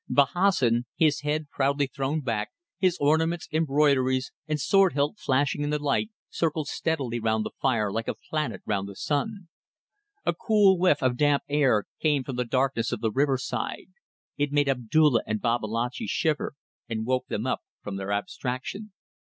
[0.09, 5.77] Bahassoen, his head proudly thrown back, his ornaments, embroideries, and sword hilt flashing in the
[5.77, 9.47] light, circled steadily round the fire like a planet round the sun.
[10.25, 13.91] A cool whiff of damp air came from the darkness of the riverside;
[14.37, 16.53] it made Abdulla and Babalatchi shiver,
[16.89, 18.93] and woke them up from their abstraction.